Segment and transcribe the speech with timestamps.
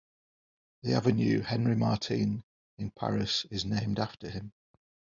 [0.81, 2.43] The Avenue Henri-Martin
[2.79, 4.51] in Paris is named after him.